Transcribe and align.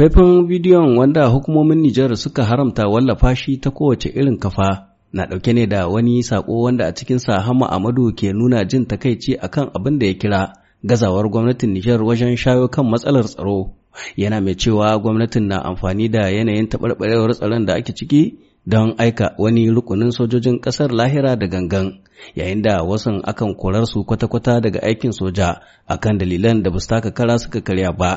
Faifan 0.00 0.46
bidiyon 0.48 0.96
wanda 0.98 1.26
hukumomin 1.26 1.78
Nijar 1.80 2.16
suka 2.16 2.44
haramta 2.44 2.88
wallafa 2.88 3.36
shi 3.36 3.56
ta 3.56 3.70
kowace 3.70 4.08
irin 4.08 4.38
kafa 4.38 4.86
na 5.12 5.26
ɗauke 5.26 5.52
ne 5.52 5.66
da 5.66 5.88
wani 5.88 6.22
saƙo 6.22 6.62
wanda 6.62 6.86
a 6.86 6.92
cikinsa 6.94 7.40
Hama 7.40 7.66
Amadu 7.70 8.12
ke 8.16 8.32
nuna 8.32 8.64
jin 8.64 8.86
takaici 8.86 9.36
akan 9.36 9.68
abin 9.76 9.98
da 9.98 10.06
ya 10.06 10.14
kira 10.14 10.52
gazawar 10.82 11.28
gwamnatin 11.30 11.72
Nijar 11.74 12.00
wajen 12.02 12.36
shayo 12.36 12.68
kan 12.70 12.86
matsalar 12.88 13.24
tsaro. 13.28 13.76
Yana 14.16 14.40
mai 14.40 14.54
cewa 14.56 14.96
gwamnatin 14.98 15.48
na 15.48 15.60
amfani 15.64 16.08
da 16.08 16.30
yanayin 16.32 16.66
taɓarɓarewar 16.68 17.34
tsaron 17.36 17.66
da 17.66 17.74
ake 17.74 17.92
ciki 17.92 18.38
don 18.66 18.94
aika 18.98 19.34
wani 19.38 19.70
rukunin 19.70 20.10
sojojin 20.10 20.60
ƙasar 20.60 20.90
lahira 20.92 21.36
da 21.36 21.46
gangan 21.46 22.00
yayin 22.34 22.62
da 22.62 22.82
wasan 22.82 23.20
akan 23.24 23.54
korar 23.54 23.86
su 23.86 24.04
kwata-kwata 24.04 24.60
daga 24.60 24.80
aikin 24.82 25.12
soja 25.12 25.60
akan 25.88 26.18
dalilan 26.18 26.62
da 26.62 26.70
ba 26.70 26.78
su 26.80 26.88
taka 26.88 27.10
kara 27.10 27.38
suka 27.38 27.60
karya 27.60 27.92
ba. 27.92 28.12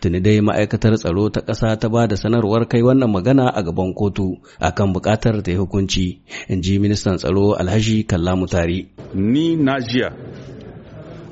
Tuni 0.00 0.20
dai 0.20 0.40
ma'aikatar 0.40 0.94
tsaro 0.98 1.30
ta 1.30 1.40
ƙasa 1.40 1.76
ta 1.80 1.88
ba 1.88 2.06
da 2.06 2.16
sanarwar 2.16 2.68
kai 2.68 2.82
wannan 2.82 3.10
magana 3.10 3.48
a 3.54 3.62
gaban 3.62 3.94
kotu 3.94 4.38
akan 4.60 4.92
buƙatar 4.94 5.42
ta 5.42 5.50
yi 5.50 5.56
hukunci 5.56 6.20
in 6.48 6.62
ji 6.62 6.78
ministan 6.78 7.16
tsaro 7.16 7.54
alhaji 7.56 8.04
kalla 8.06 8.36
mutari. 8.36 8.88
Ni 9.14 9.56
na 9.56 9.80
jiya 9.80 10.12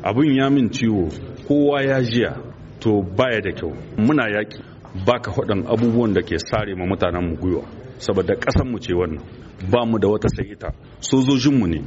abin 0.02 0.34
ya 0.36 0.50
min 0.50 0.70
ciwo 0.70 1.08
kowa 1.48 1.83
ya 1.83 2.02
jiya 2.02 2.33
to 2.80 3.02
baya 3.16 3.41
da 3.41 3.52
kyau. 3.52 3.72
Muna 3.96 4.24
yaƙi 4.28 4.58
baka 5.06 5.30
faɗin 5.33 5.64
abubuwan 5.66 6.14
da 6.14 6.22
ke 6.22 6.38
sare 6.38 6.74
ma 6.77 6.86
mutanen 6.86 7.28
mu 7.28 7.36
gwiwa. 7.36 7.84
Saboda 7.98 8.34
ƙasar 8.34 8.66
mu 8.66 8.79
ce 8.79 8.93
wannan. 8.95 9.23
Ba 9.71 9.84
mu 9.87 9.98
da 9.98 10.09
wata 10.09 10.29
sai 10.29 10.53
ita 10.53 10.69
sojojin 11.01 11.59
mu 11.59 11.66
ne. 11.66 11.80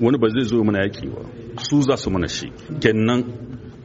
Wani 0.00 0.18
ba 0.18 0.28
zai 0.28 0.44
zo 0.44 0.64
mana 0.64 0.78
yaƙi 0.86 1.08
ba. 1.12 1.20
Su 1.62 1.82
za 1.82 1.96
su 1.96 2.10
mana 2.10 2.28
shi. 2.28 2.50
Kenan 2.80 3.24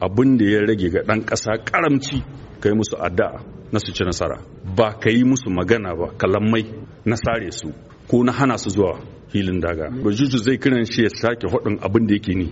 abin 0.00 0.36
da 0.38 0.44
ya 0.44 0.60
rage 0.66 0.88
ga 0.90 1.02
ɗan 1.02 1.24
ƙasa 1.24 1.58
karamci 1.64 2.22
kai 2.60 2.72
musu 2.72 2.96
addu'a 2.96 3.40
na 3.72 3.78
su 3.78 3.92
ci 3.92 4.04
nasara. 4.04 4.38
Ba 4.76 4.94
ka 5.00 5.10
yi 5.10 5.24
musu 5.24 5.50
magana 5.50 5.94
ba 5.94 6.12
kalamai 6.16 6.64
na 7.04 7.16
sare 7.16 7.50
su 7.52 7.72
ko 8.08 8.22
na 8.24 8.32
hana 8.32 8.58
su 8.58 8.70
zuwa 8.70 8.98
filin 9.28 9.60
daga. 9.60 9.90
Bajuju 9.90 10.38
zai 10.38 10.58
kiran 10.58 10.84
shi 10.84 11.02
ya 11.02 11.08
sake 11.10 11.46
faɗin 11.48 11.78
abin 11.82 12.06
da 12.06 12.14
yake 12.14 12.34
ni. 12.34 12.48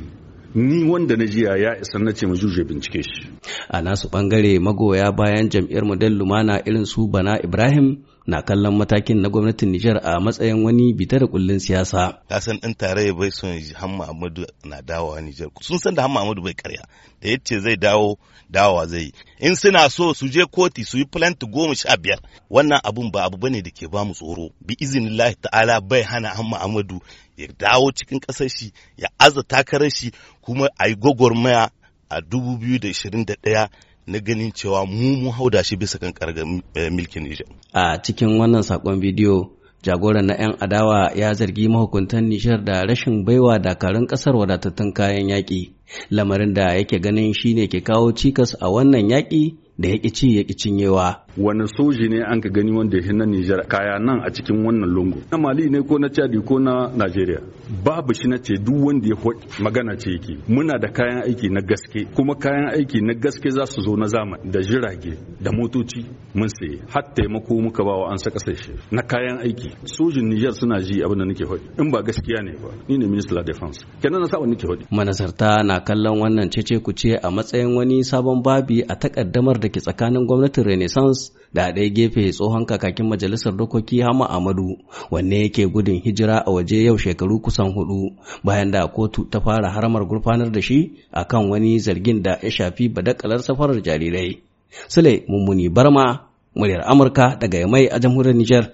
Ni 0.54 0.84
wanda 0.90 1.16
na 1.16 1.24
jiya 1.26 1.56
ya 1.56 1.72
isa 1.80 1.98
na 1.98 2.12
ce 2.12 2.26
majuje 2.26 2.64
bincike 2.64 3.02
shi. 3.02 3.28
A 3.68 3.82
nasu 3.82 4.08
ɓangare 4.08 4.58
magoya 4.60 5.12
bayan 5.12 5.48
jam'iyyar 5.50 5.84
model 5.84 6.12
lumana 6.18 6.60
irin 6.66 6.84
su 6.84 7.08
bana 7.08 7.38
ibrahim 7.42 8.04
na 8.26 8.42
kallon 8.42 8.76
matakin 8.76 9.20
na 9.20 9.28
gwamnatin 9.28 9.68
Nijar 9.70 10.00
a 10.02 10.20
matsayin 10.20 10.64
wani 10.64 10.92
bita 10.94 11.18
da 11.18 11.26
kullun 11.26 11.58
siyasa. 11.58 12.22
Ka 12.28 12.40
san 12.40 12.56
ɗan 12.60 12.74
tarayya 12.74 13.12
bai 13.14 13.30
son 13.30 13.60
Hamma 13.80 14.04
Ahmadu 14.08 14.46
na 14.64 14.80
dawowa 14.82 15.20
Nijar. 15.20 15.48
Sun 15.60 15.78
san 15.78 15.94
da 15.94 16.02
Hamma 16.02 16.20
Ahmadu 16.20 16.42
bai 16.42 16.54
karya. 16.54 16.82
Da 17.20 17.28
ya 17.30 17.36
ce 17.44 17.60
zai 17.60 17.76
dawo 17.76 18.16
dawowa 18.50 18.86
zai 18.86 19.00
yi. 19.02 19.12
In 19.40 19.56
suna 19.56 19.90
so 19.90 20.12
su 20.14 20.28
je 20.28 20.44
koti 20.46 20.84
su 20.84 20.98
yi 20.98 21.04
plant 21.04 21.38
goma 21.52 21.74
sha 21.76 21.96
biyar. 21.96 22.20
Wannan 22.50 22.80
abun 22.84 23.10
ba 23.12 23.24
abu 23.24 23.36
ba 23.36 23.50
ne 23.50 23.60
da 23.62 23.70
ke 23.70 23.88
ba 23.92 24.04
mu 24.04 24.14
tsoro. 24.14 24.50
Bi 24.66 24.74
izinillahi 24.80 25.34
ta'ala 25.42 25.80
bai 25.80 26.02
hana 26.02 26.28
Hamma 26.28 26.56
Ahmadu 26.64 27.00
ya 27.36 27.48
dawo 27.58 27.92
cikin 27.92 28.20
ƙasar 28.20 28.48
shi 28.48 28.72
ya 28.96 29.08
aza 29.18 29.42
takarar 29.42 29.90
shi 29.90 30.12
kuma 30.40 30.68
a 30.78 30.88
yi 30.88 30.94
gwagwarmaya 30.96 31.70
a 32.10 32.20
2021 32.20 33.68
na 34.06 34.18
ganin 34.20 34.52
cewa 34.52 34.86
mu 34.86 35.16
mu 35.16 35.30
hauda 35.32 35.64
shi 35.64 35.76
bisa 35.76 35.98
kan 35.98 36.12
kargar 36.12 36.44
milkin 36.90 37.22
Nijar. 37.24 37.46
A 37.72 37.98
cikin 38.02 38.38
wannan 38.38 38.62
saƙon 38.62 39.00
bidiyo, 39.00 39.50
jagoran 39.82 40.26
na 40.26 40.34
'yan 40.34 40.56
adawa 40.60 41.12
ya 41.16 41.34
zargi 41.34 41.68
mahukuntan 41.68 42.28
Nijar 42.28 42.64
da 42.64 42.84
rashin 42.84 43.24
baiwa 43.24 43.58
dakarun 43.58 44.06
ƙasar 44.06 44.34
wadatattun 44.36 44.92
kayan 44.92 45.28
yaƙi, 45.28 45.72
lamarin 46.10 46.54
da 46.54 46.74
yake 46.76 47.00
ganin 47.00 47.32
shine 47.34 47.68
ke 47.68 47.80
kawo 47.80 48.12
cikas 48.12 48.54
a 48.60 48.68
wannan 48.70 49.08
yaƙi 49.10 49.56
da 49.78 49.88
ya 49.88 50.10
ci 50.12 50.36
ya 50.36 50.44
cinyewa. 50.44 51.23
Wani 51.36 51.68
soji 51.68 52.08
ne 52.08 52.22
an 52.22 52.40
ka 52.40 52.48
gani 52.48 52.72
wanda 52.72 52.96
ya 52.98 53.12
na 53.12 53.26
Nijar 53.26 53.66
kaya 53.66 53.98
nan 53.98 54.20
a 54.24 54.30
cikin 54.30 54.64
wannan 54.64 54.88
lungu. 54.94 55.18
Na 55.32 55.38
Mali 55.38 55.68
ne 55.68 55.82
ko 55.82 55.98
na 55.98 56.08
Chadi 56.08 56.38
ko 56.46 56.58
na 56.60 56.88
Najeriya. 56.94 57.40
Babu 57.84 58.14
shi 58.14 58.28
na 58.28 58.38
ce 58.38 58.54
duk 58.54 58.86
wanda 58.86 59.08
ya 59.08 59.16
magana 59.58 59.96
ce 59.98 60.10
yake. 60.10 60.38
Muna 60.48 60.78
da 60.78 60.88
kayan 60.92 61.22
aiki 61.26 61.48
na 61.50 61.60
gaske 61.60 62.04
kuma 62.14 62.34
kayan 62.36 62.68
aiki 62.70 63.00
na 63.02 63.14
gaske 63.14 63.50
za 63.50 63.66
su 63.66 63.80
zo 63.82 63.96
na 63.96 64.06
zamani 64.06 64.50
da 64.52 64.60
jirage 64.62 65.18
da 65.42 65.50
motoci 65.50 66.06
mun 66.34 66.48
saye 66.48 66.78
har 66.92 67.02
taimako 67.14 67.54
muka 67.60 67.82
ba 67.84 67.90
wa 67.98 68.10
an 68.12 68.18
sa 68.18 68.30
ƙasashe 68.30 68.70
na 68.92 69.02
kayan 69.02 69.38
aiki. 69.42 69.70
Sojin 69.84 70.28
Nijar 70.30 70.52
suna 70.54 70.78
ji 70.80 71.02
abin 71.02 71.18
da 71.18 71.24
nake 71.24 71.44
faɗi. 71.44 71.80
In 71.82 71.90
ba 71.90 72.02
gaskiya 72.06 72.42
ne 72.46 72.52
ba 72.62 72.70
ni 72.88 72.98
ne 72.98 73.06
Minister 73.06 73.38
of 73.38 73.44
Defense. 73.46 73.82
Kenan 74.00 74.20
na 74.22 74.26
sa 74.30 74.38
nake 74.38 74.66
faɗi. 74.70 74.86
Manasarta 74.90 75.64
na 75.66 75.80
kallon 75.80 76.20
wannan 76.22 76.48
cece 76.54 76.78
kuce 76.78 77.18
a 77.18 77.28
matsayin 77.30 77.74
wani 77.74 78.04
sabon 78.04 78.42
babi 78.42 78.82
a 78.82 78.94
takaddamar 78.94 79.58
da 79.58 79.68
ke 79.68 79.80
tsakanin 79.82 80.26
gwamnatin 80.28 80.64
Renaissance 80.64 81.23
da 81.54 81.72
ɗaya 81.72 81.88
gefe 81.94 82.30
tsohon 82.32 82.66
kakakin 82.66 83.06
majalisar 83.08 83.52
dokoki 83.56 84.00
Hama 84.00 84.26
Amadu 84.30 84.78
wanne 85.10 85.42
yake 85.42 85.66
gudun 85.66 86.00
hijira 86.04 86.42
a 86.46 86.50
waje 86.50 86.84
yau 86.84 86.98
shekaru 86.98 87.40
kusan 87.40 87.72
huɗu 87.74 88.12
bayan 88.44 88.70
da 88.70 88.86
kotu 88.88 89.24
ta 89.30 89.40
fara 89.40 89.70
haramar 89.70 90.04
gurfanar 90.08 90.50
da 90.52 90.60
shi 90.60 90.92
akan 91.12 91.50
wani 91.50 91.78
zargin 91.78 92.22
da 92.22 92.38
ya 92.42 92.50
shafi 92.50 92.88
badakalar 92.88 93.42
safarar 93.42 93.82
jarirai. 93.82 94.42
Sule 94.88 95.24
Mummuni 95.28 95.68
Barma, 95.68 96.26
muryar 96.56 96.82
Amurka 96.86 97.36
daga 97.40 97.58
Yamai 97.58 97.86
a 97.90 97.98
jamhuriyar 98.00 98.34
Nijar. 98.36 98.64